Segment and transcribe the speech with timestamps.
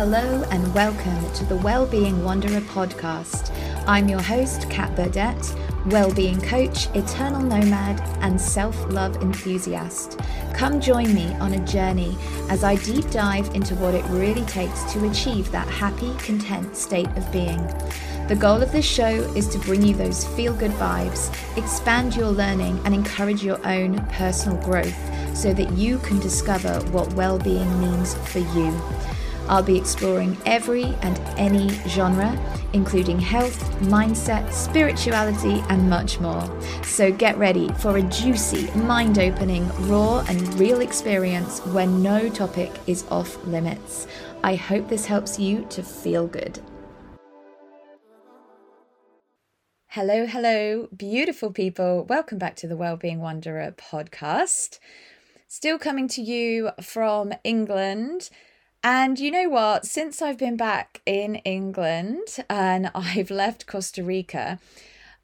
[0.00, 3.54] Hello and welcome to the Wellbeing Wanderer podcast.
[3.86, 5.54] I'm your host, Kat Burdett,
[5.88, 10.18] well-being coach, eternal nomad, and self-love enthusiast.
[10.54, 12.16] Come join me on a journey
[12.48, 17.14] as I deep dive into what it really takes to achieve that happy, content state
[17.18, 17.62] of being.
[18.26, 21.28] The goal of this show is to bring you those feel good vibes,
[21.58, 24.96] expand your learning, and encourage your own personal growth
[25.36, 28.74] so that you can discover what well being means for you.
[29.50, 32.38] I'll be exploring every and any genre,
[32.72, 36.48] including health, mindset, spirituality, and much more.
[36.84, 42.70] So get ready for a juicy, mind opening, raw, and real experience where no topic
[42.86, 44.06] is off limits.
[44.44, 46.60] I hope this helps you to feel good.
[49.88, 52.04] Hello, hello, beautiful people.
[52.04, 54.78] Welcome back to the Wellbeing Wanderer podcast.
[55.48, 58.30] Still coming to you from England.
[58.82, 59.84] And you know what?
[59.84, 64.58] Since I've been back in England and I've left Costa Rica,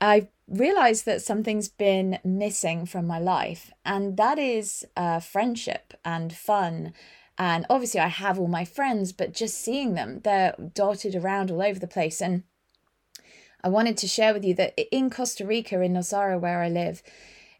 [0.00, 6.32] I've realized that something's been missing from my life, and that is uh, friendship and
[6.32, 6.92] fun.
[7.38, 11.62] And obviously, I have all my friends, but just seeing them, they're dotted around all
[11.62, 12.20] over the place.
[12.22, 12.44] And
[13.62, 17.02] I wanted to share with you that in Costa Rica, in Nosara, where I live,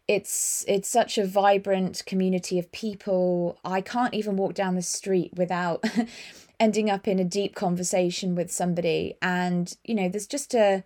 [0.07, 3.59] it's it's such a vibrant community of people.
[3.65, 5.83] I can't even walk down the street without
[6.59, 9.15] ending up in a deep conversation with somebody.
[9.21, 10.83] And you know, there's just a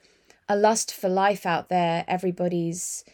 [0.49, 2.03] a lust for life out there.
[2.07, 3.05] Everybody's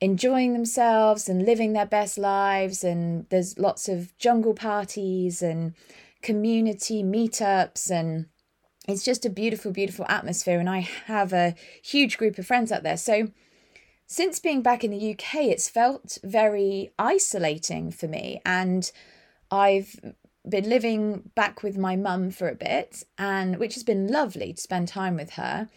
[0.00, 5.74] enjoying themselves and living their best lives and there's lots of jungle parties and
[6.22, 8.26] community meetups and
[8.86, 10.58] it's just a beautiful, beautiful atmosphere.
[10.58, 12.96] And I have a huge group of friends out there.
[12.96, 13.28] So,
[14.08, 18.40] since being back in the UK, it's felt very isolating for me.
[18.44, 18.90] And
[19.50, 19.94] I've
[20.48, 24.60] been living back with my mum for a bit, and which has been lovely to
[24.60, 25.68] spend time with her.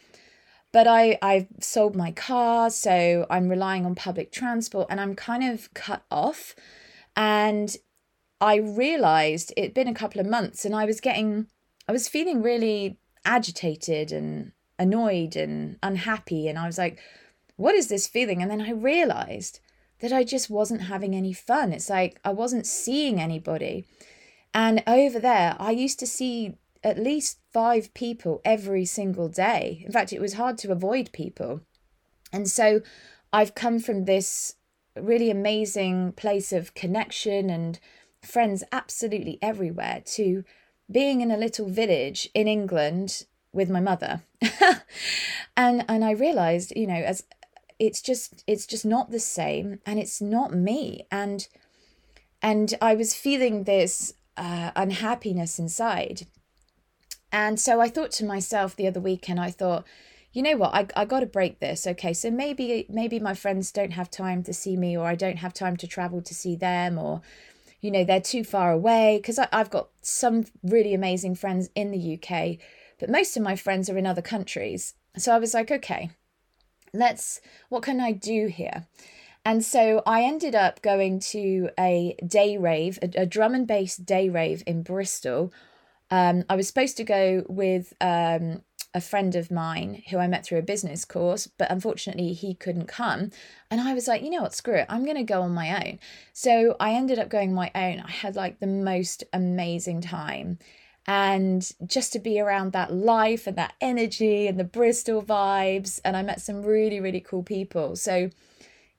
[0.71, 5.43] But I, I've sold my car, so I'm relying on public transport and I'm kind
[5.43, 6.55] of cut off.
[7.17, 7.75] And
[8.39, 11.47] I realized it'd been a couple of months and I was getting,
[11.89, 16.47] I was feeling really agitated and annoyed and unhappy.
[16.47, 16.97] And I was like,
[17.61, 18.41] what is this feeling?
[18.41, 19.59] And then I realized
[19.99, 21.71] that I just wasn't having any fun.
[21.71, 23.85] It's like I wasn't seeing anybody.
[24.53, 29.83] And over there, I used to see at least five people every single day.
[29.85, 31.61] In fact, it was hard to avoid people.
[32.33, 32.81] And so
[33.31, 34.55] I've come from this
[34.95, 37.79] really amazing place of connection and
[38.23, 40.43] friends absolutely everywhere to
[40.91, 44.23] being in a little village in England with my mother.
[45.55, 47.23] and and I realized, you know, as
[47.81, 51.47] it's just it's just not the same and it's not me and
[52.41, 56.27] and I was feeling this uh, unhappiness inside.
[57.31, 59.85] And so I thought to myself the other weekend, I thought,
[60.33, 61.85] you know what, I, I got to break this.
[61.85, 65.37] Okay, so maybe maybe my friends don't have time to see me, or I don't
[65.37, 67.21] have time to travel to see them, or
[67.79, 72.13] you know, they're too far away because I've got some really amazing friends in the
[72.15, 72.57] UK,
[72.99, 74.93] but most of my friends are in other countries.
[75.17, 76.11] So I was like, okay,
[76.93, 78.87] let's, what can I do here?
[79.43, 83.97] And so I ended up going to a day rave, a, a drum and bass
[83.97, 85.51] day rave in Bristol.
[86.11, 88.61] Um, I was supposed to go with um,
[88.93, 92.87] a friend of mine who I met through a business course, but unfortunately he couldn't
[92.87, 93.31] come.
[93.69, 95.85] And I was like, you know what, screw it, I'm going to go on my
[95.85, 95.99] own.
[96.33, 98.01] So I ended up going my own.
[98.01, 100.59] I had like the most amazing time.
[101.07, 105.99] And just to be around that life and that energy and the Bristol vibes.
[106.05, 107.95] And I met some really, really cool people.
[107.95, 108.29] So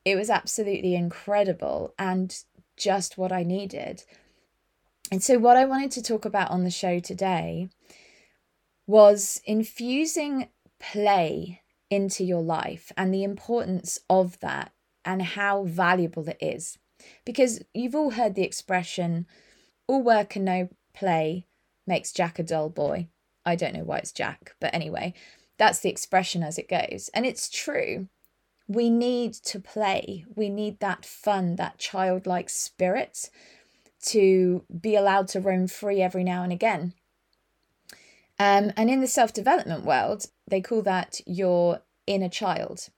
[0.05, 2.37] it was absolutely incredible and
[2.77, 4.03] just what I needed.
[5.11, 7.69] And so, what I wanted to talk about on the show today
[8.87, 10.49] was infusing
[10.81, 11.61] play
[11.91, 14.73] into your life and the importance of that
[15.05, 16.79] and how valuable it is.
[17.25, 19.27] Because you've all heard the expression,
[19.87, 21.47] all work and no play
[21.87, 23.09] makes Jack a dull boy.
[23.45, 25.15] I don't know why it's Jack, but anyway,
[25.59, 27.11] that's the expression as it goes.
[27.15, 28.09] And it's true.
[28.69, 30.25] We need to play.
[30.35, 33.31] We need that fun, that childlike spirit
[34.07, 36.95] to be allowed to roam free every now and again.
[38.39, 42.89] Um, and in the self development world, they call that your inner child.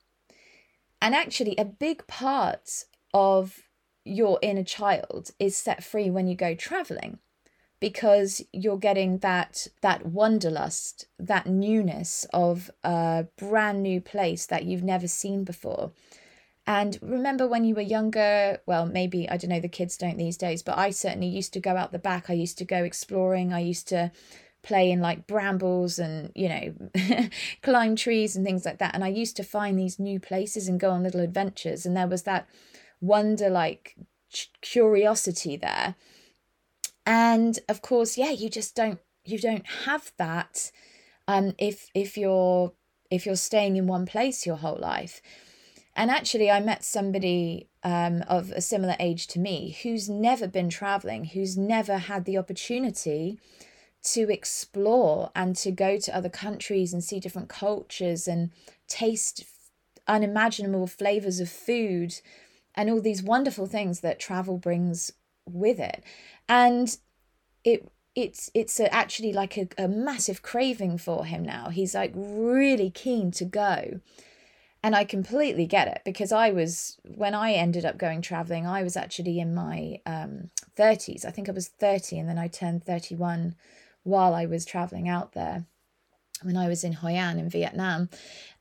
[1.02, 3.60] And actually, a big part of
[4.04, 7.18] your inner child is set free when you go traveling
[7.80, 14.82] because you're getting that that wanderlust that newness of a brand new place that you've
[14.82, 15.92] never seen before.
[16.66, 18.58] And remember when you were younger?
[18.66, 21.60] Well maybe i don't know the kids don't these days but i certainly used to
[21.60, 22.30] go out the back.
[22.30, 23.52] I used to go exploring.
[23.52, 24.10] I used to
[24.62, 27.28] play in like brambles and you know
[27.62, 28.94] climb trees and things like that.
[28.94, 31.84] And i used to find these new places and go on little adventures.
[31.84, 32.48] And there was that
[33.00, 33.96] wonder like
[34.62, 35.94] curiosity there
[37.06, 40.70] and of course yeah you just don't you don't have that
[41.28, 42.72] um if if you're
[43.10, 45.20] if you're staying in one place your whole life.
[45.96, 50.70] And actually i met somebody um, of a similar age to me who's never been
[50.70, 53.38] traveling who's never had the opportunity
[54.04, 58.50] to explore and to go to other countries and see different cultures and
[58.86, 59.44] taste
[60.06, 62.20] unimaginable flavors of food
[62.74, 65.12] and all these wonderful things that travel brings
[65.46, 66.02] with it
[66.48, 66.96] and
[67.64, 71.70] it it's it's a, actually like a, a massive craving for him now.
[71.70, 74.00] He's like really keen to go.
[74.82, 78.82] And I completely get it because I was when I ended up going traveling I
[78.82, 82.84] was actually in my um 30s I think I was 30 and then I turned
[82.84, 83.54] 31
[84.02, 85.64] while I was traveling out there
[86.44, 88.08] when I was in Hoi An in Vietnam.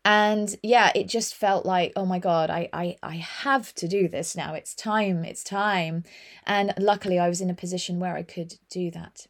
[0.05, 4.09] And yeah, it just felt like, oh my God, I, I, I have to do
[4.09, 4.53] this now.
[4.53, 6.03] It's time, it's time.
[6.45, 9.27] And luckily, I was in a position where I could do that.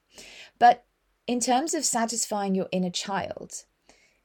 [0.57, 0.85] But
[1.27, 3.65] in terms of satisfying your inner child,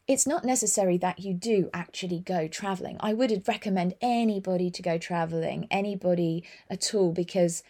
[0.06, 2.96] it's not necessary that you do actually go traveling.
[3.00, 7.62] I would recommend anybody to go traveling, anybody at all, because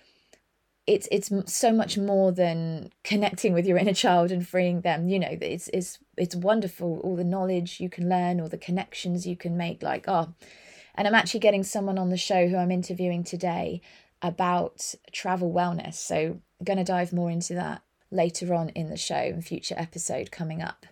[0.88, 5.18] it's it's so much more than connecting with your inner child and freeing them you
[5.18, 9.36] know it's it's it's wonderful all the knowledge you can learn all the connections you
[9.36, 10.32] can make like oh
[10.94, 13.80] and i'm actually getting someone on the show who i'm interviewing today
[14.22, 18.96] about travel wellness so i'm going to dive more into that later on in the
[18.96, 20.86] show in future episode coming up.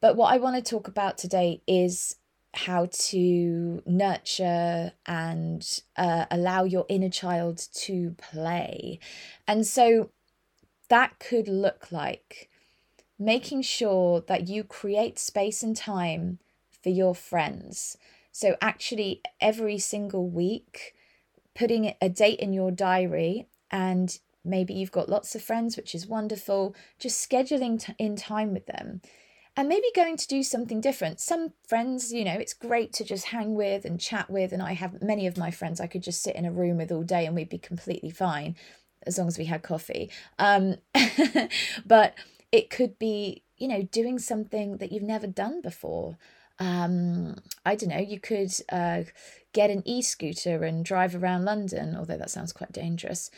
[0.00, 2.16] But what i want to talk about today is
[2.56, 8.98] how to nurture and uh, allow your inner child to play.
[9.46, 10.10] And so
[10.88, 12.48] that could look like
[13.18, 16.38] making sure that you create space and time
[16.82, 17.96] for your friends.
[18.32, 20.94] So, actually, every single week,
[21.54, 26.06] putting a date in your diary and maybe you've got lots of friends, which is
[26.06, 29.00] wonderful, just scheduling t- in time with them
[29.56, 31.18] and maybe going to do something different.
[31.18, 34.52] Some friends, you know, it's great to just hang with and chat with.
[34.52, 36.92] And I have many of my friends I could just sit in a room with
[36.92, 38.54] all day and we'd be completely fine
[39.06, 40.10] as long as we had coffee.
[40.38, 40.76] Um,
[41.86, 42.14] but
[42.52, 46.18] it could be, you know, doing something that you've never done before.
[46.58, 49.04] Um, I don't know, you could uh,
[49.54, 53.30] get an e scooter and drive around London, although that sounds quite dangerous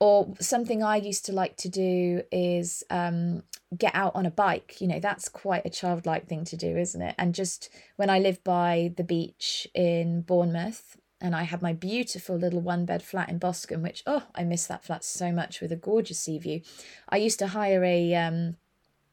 [0.00, 3.42] or something I used to like to do is um,
[3.76, 4.80] get out on a bike.
[4.80, 7.14] You know, that's quite a childlike thing to do, isn't it?
[7.18, 12.36] And just when I lived by the beach in Bournemouth, and I had my beautiful
[12.36, 15.72] little one bed flat in Boscombe, which oh, I miss that flat so much with
[15.72, 16.60] a gorgeous sea view.
[17.08, 18.56] I used to hire a um,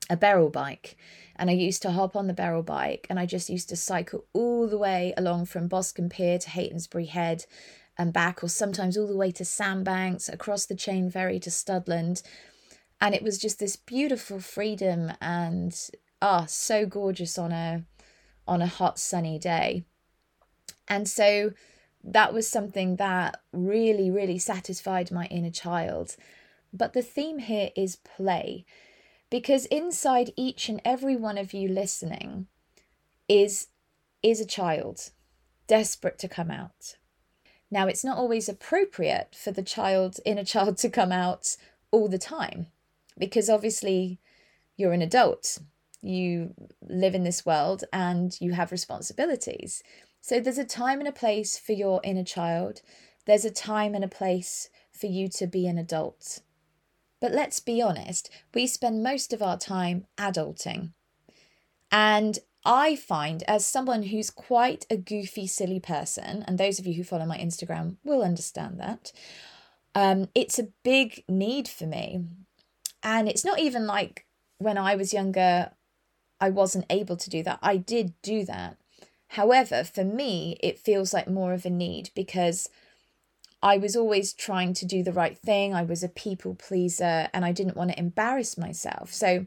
[0.08, 0.98] a Beryl bike,
[1.36, 4.26] and I used to hop on the Beryl bike, and I just used to cycle
[4.34, 7.46] all the way along from Boscombe Pier to Hengistbury Head,
[7.98, 12.22] and back, or sometimes all the way to Sandbanks, across the chain ferry to Studland.
[13.00, 15.78] And it was just this beautiful freedom and
[16.22, 17.84] ah, oh, so gorgeous on a
[18.48, 19.86] on a hot sunny day.
[20.88, 21.52] And so
[22.04, 26.16] that was something that really, really satisfied my inner child.
[26.72, 28.66] But the theme here is play,
[29.30, 32.48] because inside each and every one of you listening
[33.28, 33.68] is
[34.22, 35.12] is a child
[35.68, 36.96] desperate to come out
[37.72, 41.58] now, it's not always appropriate for the child, inner child, to come out
[41.92, 42.68] all the time
[43.18, 44.20] because obviously
[44.78, 45.60] you're an adult.
[46.02, 46.54] You
[46.88, 49.82] live in this world and you have responsibilities.
[50.22, 52.82] So there's a time and a place for your inner child.
[53.26, 56.42] There's a time and a place for you to be an adult.
[57.20, 60.92] But let's be honest, we spend most of our time adulting.
[61.92, 66.96] And I find, as someone who's quite a goofy, silly person, and those of you
[66.96, 69.12] who follow my Instagram will understand that,
[69.94, 72.26] um, it's a big need for me.
[73.04, 74.26] And it's not even like
[74.58, 75.72] when I was younger,
[76.42, 77.60] I wasn't able to do that.
[77.62, 78.78] I did do that.
[79.30, 82.70] However, for me, it feels like more of a need because
[83.62, 85.74] I was always trying to do the right thing.
[85.74, 89.14] I was a people pleaser and I didn't want to embarrass myself.
[89.14, 89.46] So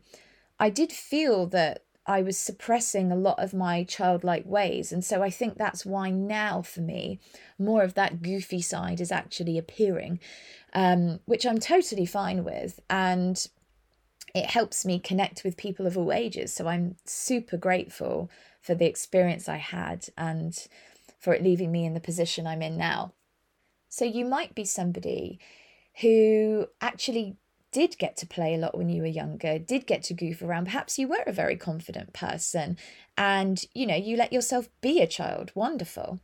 [0.59, 4.93] I did feel that I was suppressing a lot of my childlike ways.
[4.93, 7.21] And so I think that's why now for me,
[7.59, 10.19] more of that goofy side is actually appearing,
[10.73, 12.81] um, which I'm totally fine with.
[12.89, 13.47] And
[14.35, 16.53] it helps me connect with people of all ages.
[16.55, 18.31] So I'm super grateful
[18.63, 20.57] for the experience I had and
[21.19, 23.13] for it leaving me in the position I'm in now.
[23.91, 25.39] So you might be somebody
[26.01, 27.37] who actually
[27.73, 30.67] did get to play a lot when you were younger, did get to goof around.
[30.67, 32.77] Perhaps you were a very confident person
[33.17, 35.53] and, you know, you let yourself be a child.
[35.55, 36.21] Wonderful.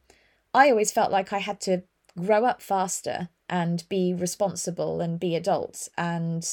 [0.52, 1.82] I always felt like I had to
[2.18, 5.88] grow up faster and be responsible and be adult.
[5.98, 6.46] And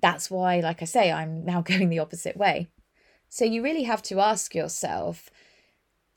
[0.00, 2.68] that's why, like I say, I'm now going the opposite way.
[3.28, 5.30] So you really have to ask yourself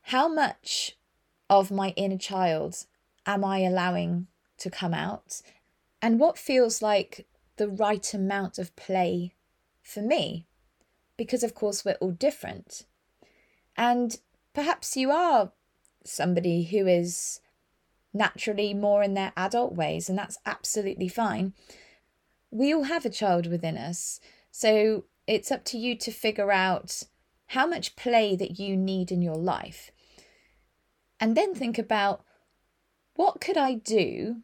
[0.03, 0.97] how much
[1.49, 2.85] of my inner child
[3.25, 5.41] am I allowing to come out?
[6.01, 7.27] And what feels like
[7.59, 9.35] the right amount of play
[9.83, 10.47] for me?
[11.15, 12.85] Because, of course, we're all different.
[13.77, 14.19] And
[14.53, 15.51] perhaps you are
[16.03, 17.41] somebody who is
[18.13, 21.53] naturally more in their adult ways, and that's absolutely fine.
[22.49, 24.19] We all have a child within us.
[24.49, 27.03] So it's up to you to figure out
[27.47, 29.91] how much play that you need in your life.
[31.19, 32.23] And then think about
[33.15, 34.37] what could I do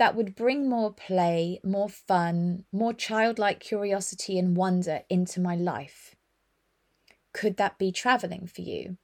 [0.00, 6.14] that would bring more play, more fun, more childlike curiosity and wonder into my life?
[7.34, 8.96] Could that be traveling for you?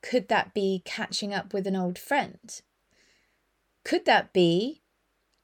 [0.00, 2.62] Could that be catching up with an old friend?
[3.84, 4.80] Could that be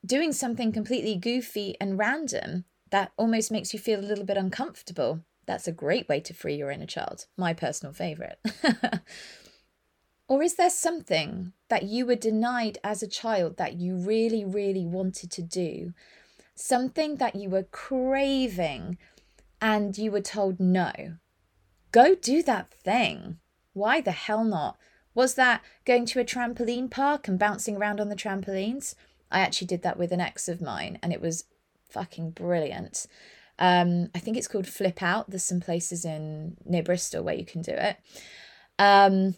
[0.07, 5.21] doing something completely goofy and random that almost makes you feel a little bit uncomfortable?
[5.45, 8.39] That's a great way to free your inner child, my personal favourite.
[10.33, 14.87] or is there something that you were denied as a child that you really, really
[14.87, 15.93] wanted to do?
[16.55, 18.97] Something that you were craving
[19.61, 20.91] and you were told no?
[21.91, 23.41] Go do that thing.
[23.75, 24.79] Why the hell not?
[25.15, 28.95] Was that going to a trampoline park and bouncing around on the trampolines?
[29.31, 31.45] I actually did that with an ex of mine and it was
[31.91, 33.07] fucking brilliant.
[33.59, 35.29] Um, I think it's called Flip Out.
[35.29, 37.99] There's some places in near Bristol where you can do it.
[38.79, 39.35] Um,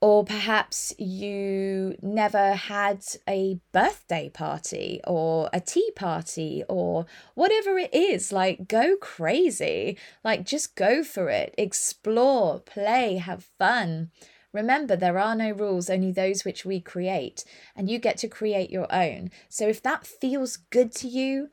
[0.00, 7.92] or perhaps you never had a birthday party or a tea party or whatever it
[7.92, 8.30] is.
[8.30, 9.98] Like, go crazy.
[10.22, 11.52] Like, just go for it.
[11.58, 14.10] Explore, play, have fun.
[14.52, 17.44] Remember, there are no rules, only those which we create,
[17.76, 19.30] and you get to create your own.
[19.48, 21.50] So if that feels good to you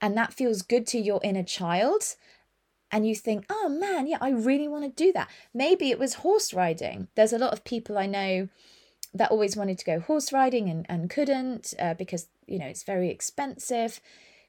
[0.00, 2.16] and that feels good to your inner child,
[2.90, 5.28] and you think, oh man, yeah, I really want to do that.
[5.52, 7.08] Maybe it was horse riding.
[7.14, 8.48] There's a lot of people I know
[9.14, 12.84] that always wanted to go horse riding and, and couldn't uh, because, you know, it's
[12.84, 14.00] very expensive.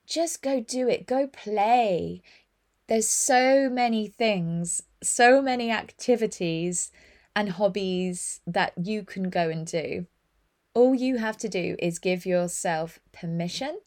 [0.05, 2.21] Just go do it, go play.
[2.87, 6.91] There's so many things, so many activities
[7.35, 10.05] and hobbies that you can go and do.
[10.73, 13.79] All you have to do is give yourself permission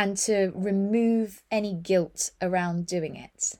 [0.00, 3.58] and to remove any guilt around doing it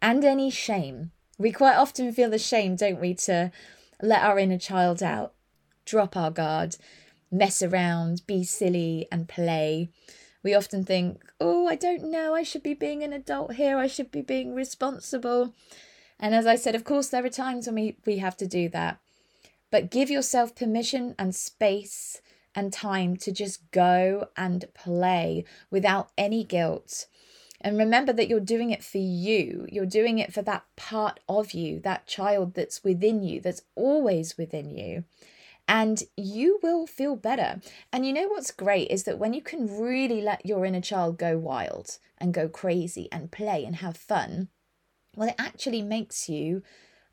[0.00, 1.10] and any shame.
[1.36, 3.52] We quite often feel the shame, don't we, to
[4.00, 5.34] let our inner child out,
[5.84, 6.76] drop our guard,
[7.30, 9.90] mess around, be silly, and play.
[10.42, 13.86] We often think, oh, I don't know, I should be being an adult here, I
[13.86, 15.52] should be being responsible.
[16.18, 18.70] And as I said, of course, there are times when we, we have to do
[18.70, 18.98] that.
[19.70, 22.22] But give yourself permission and space
[22.54, 27.06] and time to just go and play without any guilt.
[27.60, 29.66] And remember that you're doing it for you.
[29.70, 34.36] You're doing it for that part of you, that child that's within you, that's always
[34.36, 35.04] within you.
[35.68, 37.60] And you will feel better.
[37.92, 41.18] And you know what's great is that when you can really let your inner child
[41.18, 44.48] go wild and go crazy and play and have fun,
[45.16, 46.62] well, it actually makes you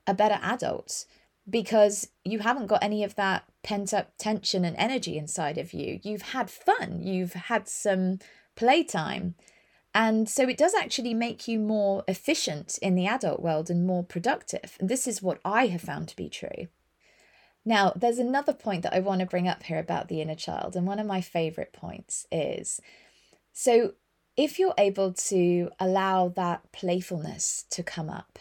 [0.08, 1.06] a better adult
[1.48, 6.00] because you haven't got any of that pent up tension and energy inside of you.
[6.04, 8.20] You've had fun, you've had some
[8.56, 9.36] playtime.
[9.94, 14.04] And so it does actually make you more efficient in the adult world and more
[14.04, 14.78] productive.
[14.80, 16.68] And this is what I have found to be true.
[17.66, 20.76] Now, there's another point that I want to bring up here about the inner child.
[20.76, 22.80] And one of my favorite points is
[23.52, 23.94] so
[24.38, 28.40] if you're able to allow that playfulness to come up,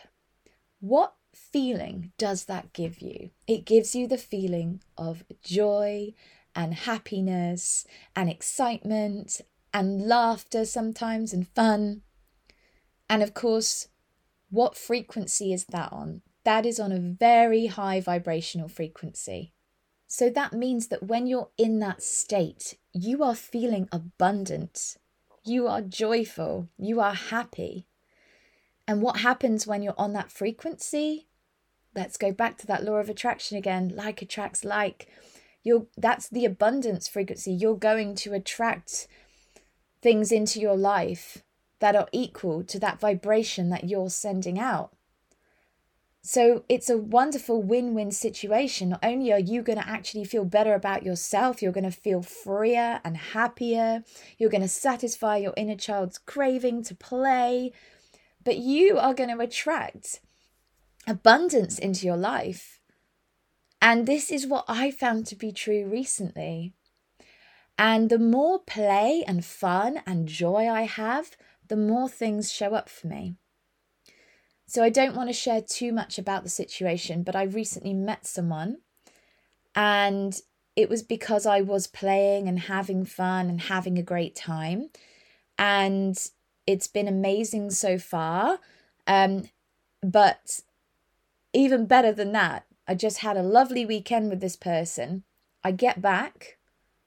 [0.81, 1.15] what
[1.53, 3.31] feeling does that give you?
[3.47, 6.15] It gives you the feeling of joy
[6.55, 9.41] and happiness and excitement
[9.73, 12.03] and laughter sometimes and fun.
[13.09, 13.89] And of course,
[14.51, 16.23] what frequency is that on?
[16.45, 19.53] That is on a very high vibrational frequency.
[20.07, 24.97] So that means that when you're in that state, you are feeling abundant
[25.49, 26.69] you are joyful.
[26.79, 27.87] You are happy.
[28.87, 31.28] And what happens when you're on that frequency?
[31.99, 33.93] Let's go back to that law of attraction again.
[33.93, 35.09] Like attracts like.
[35.65, 37.53] You're that's the abundance frequency.
[37.53, 39.09] You're going to attract
[40.01, 41.43] things into your life
[41.81, 44.93] that are equal to that vibration that you're sending out.
[46.23, 48.91] So it's a wonderful win win situation.
[48.91, 52.23] Not only are you going to actually feel better about yourself, you're going to feel
[52.23, 54.05] freer and happier.
[54.39, 57.73] You're going to satisfy your inner child's craving to play,
[58.45, 60.21] but you are going to attract
[61.09, 62.81] abundance into your life.
[63.81, 66.75] And this is what I found to be true recently.
[67.79, 71.37] And the more play and fun and joy I have,
[71.69, 73.37] the more things show up for me.
[74.67, 78.27] So I don't want to share too much about the situation, but I recently met
[78.27, 78.79] someone
[79.75, 80.39] and
[80.77, 84.91] it was because I was playing and having fun and having a great time.
[85.59, 86.17] And
[86.67, 88.59] it's been amazing so far.
[89.07, 89.49] Um,
[90.03, 90.61] but
[91.53, 95.25] even better than that, I just had a lovely weekend with this person.
[95.63, 96.59] I get back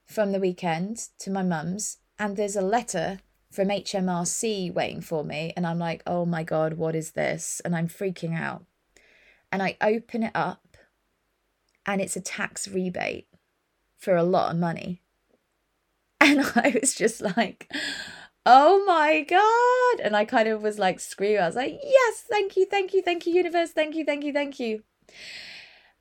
[0.05, 3.19] from the weekend to my mum's, and there's a letter
[3.49, 5.53] from HMRC waiting for me.
[5.55, 7.61] And I'm like, oh my God, what is this?
[7.65, 8.65] And I'm freaking out.
[9.51, 10.77] And I open it up,
[11.85, 13.27] and it's a tax rebate
[13.97, 15.01] for a lot of money.
[16.23, 17.69] And I was just like,
[18.45, 20.05] oh my God.
[20.05, 23.01] And I kind of was like screw I was like, yes, thank you, thank you,
[23.01, 24.83] thank you, universe, thank you, thank you, thank you.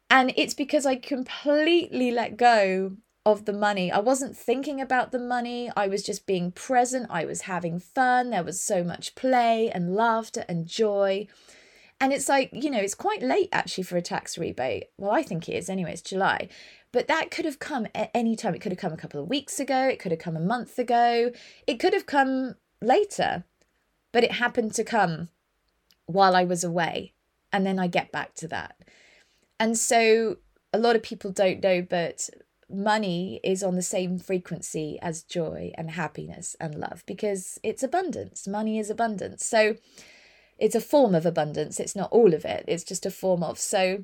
[0.08, 3.92] And it's because I completely let go of the money.
[3.92, 5.70] I wasn't thinking about the money.
[5.76, 7.06] I was just being present.
[7.10, 8.30] I was having fun.
[8.30, 11.28] There was so much play and laughter and joy.
[12.00, 14.86] And it's like, you know, it's quite late actually for a tax rebate.
[14.96, 16.48] Well, I think it is anyway, it's July.
[16.92, 18.54] But that could have come at any time.
[18.54, 19.88] It could have come a couple of weeks ago.
[19.88, 21.30] It could have come a month ago.
[21.66, 23.44] It could have come later.
[24.12, 25.28] But it happened to come
[26.06, 27.14] while I was away.
[27.52, 28.76] And then I get back to that.
[29.58, 30.38] And so
[30.72, 32.28] a lot of people don't know, but
[32.68, 38.46] money is on the same frequency as joy and happiness and love because it's abundance.
[38.46, 39.44] Money is abundance.
[39.44, 39.76] So
[40.58, 41.80] it's a form of abundance.
[41.80, 42.64] It's not all of it.
[42.68, 43.58] It's just a form of.
[43.58, 44.02] So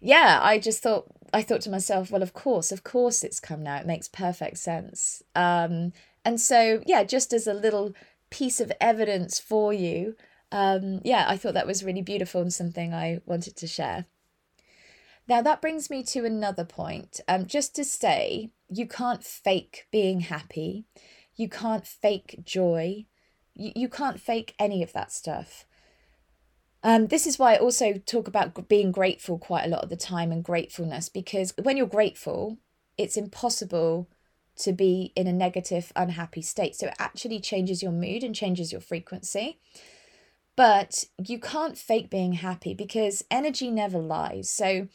[0.00, 3.62] yeah, I just thought I thought to myself, well, of course, of course it's come
[3.62, 3.76] now.
[3.76, 5.22] It makes perfect sense.
[5.34, 5.92] Um,
[6.24, 7.94] and so yeah, just as a little
[8.30, 10.16] piece of evidence for you,
[10.50, 14.06] um, yeah, I thought that was really beautiful and something I wanted to share.
[15.28, 17.20] Now, that brings me to another point.
[17.28, 20.86] Um, just to say, you can't fake being happy,
[21.36, 23.04] you can't fake joy,
[23.54, 25.66] you, you can't fake any of that stuff.
[26.82, 29.96] Um, this is why I also talk about being grateful quite a lot of the
[29.96, 32.58] time and gratefulness because when you're grateful,
[32.96, 34.08] it's impossible
[34.58, 36.76] to be in a negative, unhappy state.
[36.76, 39.58] So it actually changes your mood and changes your frequency.
[40.56, 44.50] But you can't fake being happy because energy never lies.
[44.50, 44.88] So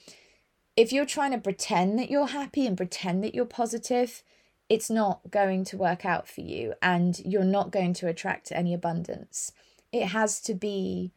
[0.76, 4.24] if you're trying to pretend that you're happy and pretend that you're positive,
[4.68, 8.74] it's not going to work out for you and you're not going to attract any
[8.74, 9.54] abundance.
[9.94, 11.14] It has to be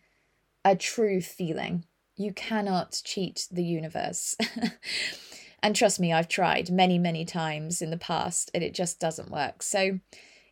[0.67, 1.85] a true feeling.
[2.17, 4.37] You cannot cheat the universe.
[5.63, 9.31] and trust me, I've tried many, many times in the past and it just doesn't
[9.31, 9.63] work.
[9.63, 10.01] So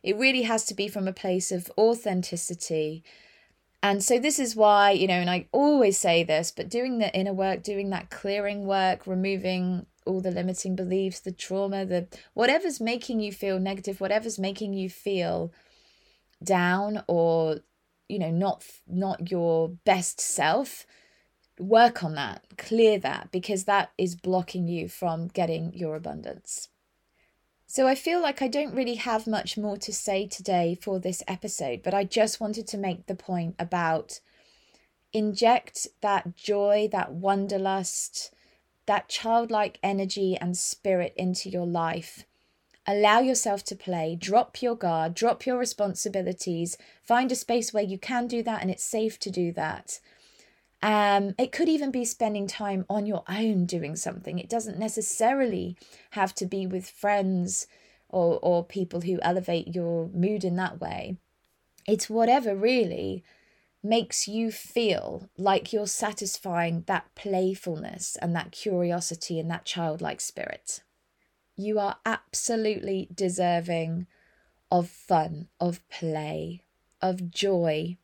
[0.03, 3.03] it really has to be from a place of authenticity
[3.85, 7.13] and so this is why, you know, and I always say this, but doing the
[7.15, 12.81] inner work, doing that clearing work, removing all the limiting beliefs, the trauma, the whatever's
[12.81, 15.51] making you feel negative, whatever's making you feel
[16.43, 17.57] down or
[18.09, 20.85] you know not not your best self
[21.57, 26.69] work on that clear that because that is blocking you from getting your abundance
[27.67, 31.23] so I feel like I don't really have much more to say today for this
[31.27, 34.19] episode, but I just wanted to make the point about
[35.11, 38.31] inject that joy, that wanderlust,
[38.85, 42.25] that childlike energy and spirit into your life.
[42.87, 47.97] Allow yourself to play, drop your guard, drop your responsibilities, find a space where you
[47.97, 49.99] can do that and it's safe to do that.
[50.83, 54.37] Um, it could even be spending time on your own doing something.
[54.37, 55.77] It doesn't necessarily
[56.11, 57.65] have to be with friends
[58.09, 61.17] or, or people who elevate your mood in that way.
[61.87, 63.23] It's whatever really
[63.81, 70.81] makes you feel like you're satisfying that playfulness and that curiosity and that childlike spirit.
[71.55, 74.07] You are absolutely deserving
[74.71, 76.63] of fun, of play,
[77.01, 77.97] of joy,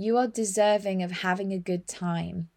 [0.00, 2.50] you are deserving of having a good time.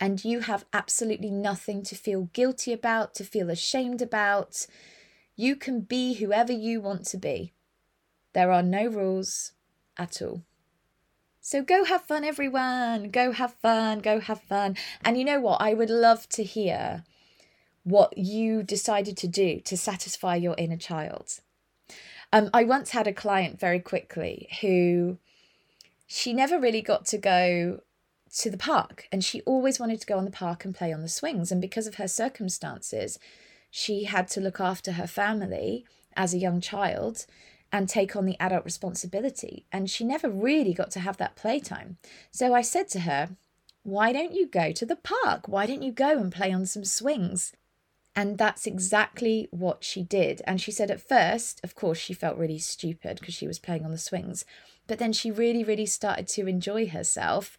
[0.00, 4.66] And you have absolutely nothing to feel guilty about, to feel ashamed about.
[5.36, 7.52] You can be whoever you want to be.
[8.32, 9.52] There are no rules
[9.98, 10.42] at all.
[11.42, 13.10] So go have fun, everyone.
[13.10, 13.98] Go have fun.
[13.98, 14.76] Go have fun.
[15.04, 15.60] And you know what?
[15.60, 17.04] I would love to hear
[17.84, 21.40] what you decided to do to satisfy your inner child.
[22.32, 25.18] Um, I once had a client very quickly who
[26.06, 27.80] she never really got to go
[28.36, 31.02] to the park and she always wanted to go on the park and play on
[31.02, 31.50] the swings.
[31.50, 33.18] And because of her circumstances,
[33.70, 35.84] she had to look after her family
[36.16, 37.26] as a young child
[37.72, 39.64] and take on the adult responsibility.
[39.72, 41.98] And she never really got to have that playtime.
[42.30, 43.30] So I said to her,
[43.82, 45.48] Why don't you go to the park?
[45.48, 47.52] Why don't you go and play on some swings?
[48.16, 50.42] And that's exactly what she did.
[50.46, 53.84] And she said at first, of course, she felt really stupid because she was playing
[53.84, 54.44] on the swings.
[54.86, 57.56] But then she really, really started to enjoy herself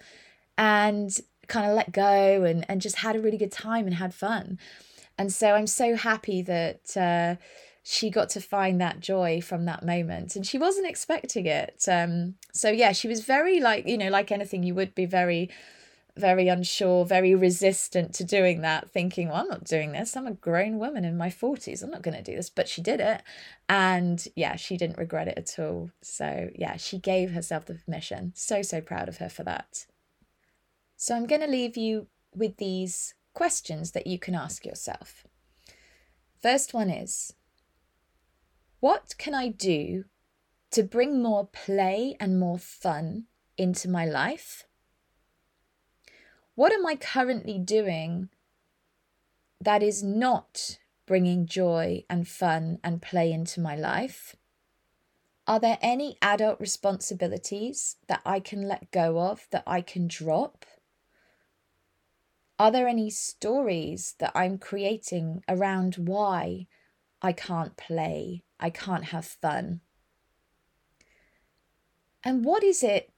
[0.58, 4.14] and kind of let go and, and just had a really good time and had
[4.14, 4.60] fun.
[5.18, 7.36] And so I'm so happy that uh,
[7.84, 10.36] she got to find that joy from that moment.
[10.36, 11.86] And she wasn't expecting it.
[11.88, 15.50] Um, so, yeah, she was very like, you know, like anything, you would be very
[16.18, 20.16] very unsure, very resistant to doing that, thinking, well, I'm not doing this.
[20.16, 21.84] I'm a grown woman in my 40s.
[21.84, 22.50] I'm not going to do this.
[22.50, 23.24] But she did it.
[23.70, 25.92] And yeah, she didn't regret it at all.
[26.02, 28.34] So yeah, she gave herself the permission.
[28.36, 29.86] So, so proud of her for that.
[30.98, 35.26] So I'm going to leave you with these questions that you can ask yourself.
[36.42, 37.34] First one is
[38.80, 40.06] What can I do
[40.72, 43.26] to bring more play and more fun
[43.58, 44.66] into my life?
[46.56, 48.30] What am I currently doing
[49.60, 54.36] that is not bringing joy and fun and play into my life?
[55.48, 60.66] Are there any adult responsibilities that I can let go of, that I can drop?
[62.60, 66.68] Are there any stories that I'm creating around why
[67.22, 69.82] I can't play, I can't have fun?
[72.24, 73.11] And what is it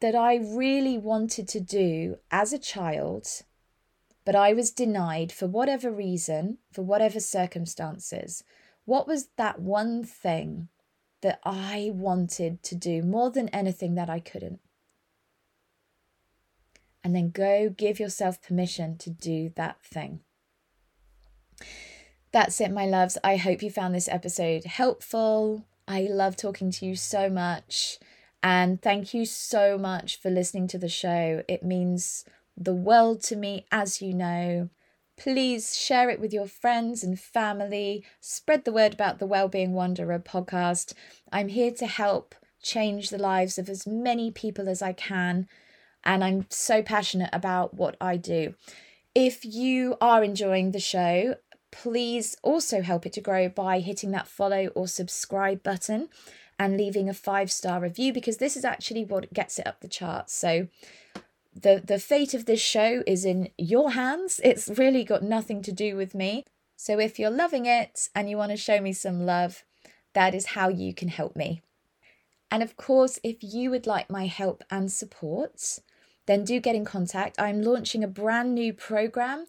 [0.00, 3.42] that I really wanted to do as a child,
[4.24, 8.42] but I was denied for whatever reason, for whatever circumstances.
[8.84, 10.68] What was that one thing
[11.20, 14.60] that I wanted to do more than anything that I couldn't?
[17.04, 20.20] And then go give yourself permission to do that thing.
[22.32, 23.18] That's it, my loves.
[23.24, 25.66] I hope you found this episode helpful.
[25.88, 27.98] I love talking to you so much.
[28.42, 31.42] And thank you so much for listening to the show.
[31.46, 32.24] It means
[32.56, 34.70] the world to me, as you know.
[35.16, 38.04] Please share it with your friends and family.
[38.20, 40.94] Spread the word about the Wellbeing Wanderer podcast.
[41.30, 45.46] I'm here to help change the lives of as many people as I can.
[46.04, 48.54] And I'm so passionate about what I do.
[49.14, 51.34] If you are enjoying the show,
[51.70, 56.08] please also help it to grow by hitting that follow or subscribe button
[56.60, 59.88] and leaving a five star review because this is actually what gets it up the
[59.88, 60.34] charts.
[60.34, 60.68] So
[61.54, 64.40] the the fate of this show is in your hands.
[64.44, 66.44] It's really got nothing to do with me.
[66.76, 69.64] So if you're loving it and you want to show me some love,
[70.12, 71.62] that is how you can help me.
[72.50, 75.78] And of course, if you would like my help and support,
[76.26, 77.40] then do get in contact.
[77.40, 79.46] I'm launching a brand new program.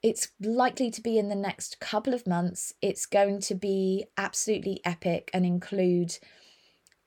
[0.00, 2.72] It's likely to be in the next couple of months.
[2.80, 6.18] It's going to be absolutely epic and include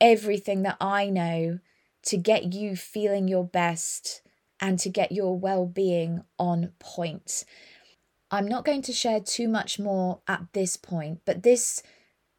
[0.01, 1.59] everything that I know
[2.03, 4.21] to get you feeling your best
[4.59, 7.45] and to get your well being on point.
[8.31, 11.81] I'm not going to share too much more at this point, but this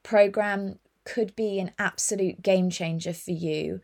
[0.03, 3.81] program could be an absolute game changer for you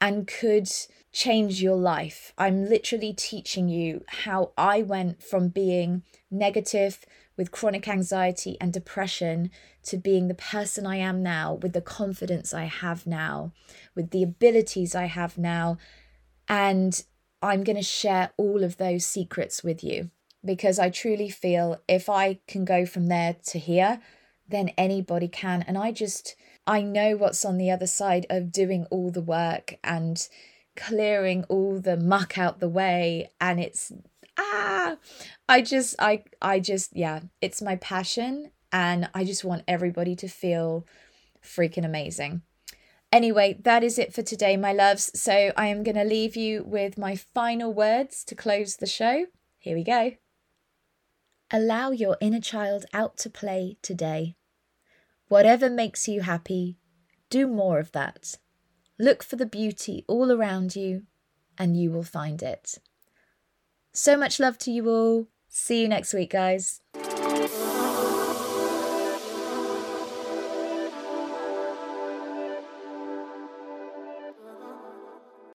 [0.00, 0.68] and could
[1.12, 2.32] change your life.
[2.36, 7.04] I'm literally teaching you how I went from being negative
[7.38, 9.50] with chronic anxiety and depression
[9.84, 13.52] to being the person I am now, with the confidence I have now,
[13.94, 15.78] with the abilities I have now.
[16.48, 17.02] And
[17.40, 20.10] I'm going to share all of those secrets with you
[20.44, 24.00] because I truly feel if I can go from there to here,
[24.48, 25.62] then anybody can.
[25.62, 26.34] And I just,
[26.66, 30.28] I know what's on the other side of doing all the work and
[30.74, 33.30] clearing all the muck out the way.
[33.40, 33.92] And it's,
[34.38, 34.96] ah,
[35.48, 38.50] I just, I, I just, yeah, it's my passion.
[38.70, 40.86] And I just want everybody to feel
[41.42, 42.42] freaking amazing.
[43.10, 45.10] Anyway, that is it for today, my loves.
[45.18, 49.26] So I am going to leave you with my final words to close the show.
[49.58, 50.12] Here we go.
[51.50, 54.36] Allow your inner child out to play today.
[55.28, 56.76] Whatever makes you happy,
[57.30, 58.36] do more of that.
[58.98, 61.04] Look for the beauty all around you,
[61.56, 62.78] and you will find it.
[63.98, 65.26] So much love to you all.
[65.48, 66.80] See you next week, guys.